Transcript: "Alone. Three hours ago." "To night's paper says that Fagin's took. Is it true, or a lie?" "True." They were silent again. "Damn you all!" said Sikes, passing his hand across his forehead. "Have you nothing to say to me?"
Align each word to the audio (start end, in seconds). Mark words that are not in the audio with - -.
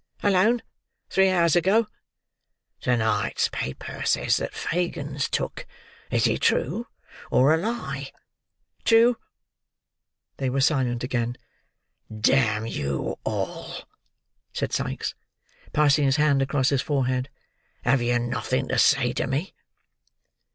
"Alone. 0.23 0.63
Three 1.11 1.29
hours 1.29 1.55
ago." 1.55 1.85
"To 2.79 2.97
night's 2.97 3.49
paper 3.49 4.01
says 4.03 4.37
that 4.37 4.51
Fagin's 4.55 5.29
took. 5.29 5.67
Is 6.09 6.25
it 6.25 6.41
true, 6.41 6.87
or 7.29 7.53
a 7.53 7.57
lie?" 7.57 8.11
"True." 8.83 9.17
They 10.37 10.49
were 10.49 10.59
silent 10.59 11.03
again. 11.03 11.37
"Damn 12.09 12.65
you 12.65 13.19
all!" 13.23 13.87
said 14.53 14.73
Sikes, 14.73 15.13
passing 15.71 16.05
his 16.05 16.15
hand 16.15 16.41
across 16.41 16.69
his 16.69 16.81
forehead. 16.81 17.29
"Have 17.83 18.01
you 18.01 18.17
nothing 18.17 18.69
to 18.69 18.79
say 18.79 19.13
to 19.13 19.27
me?" 19.27 19.53